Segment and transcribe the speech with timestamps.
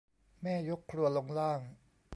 [0.41, 1.61] แม่ยกครัวลงล่าง